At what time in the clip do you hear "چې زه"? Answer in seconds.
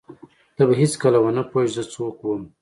1.73-1.91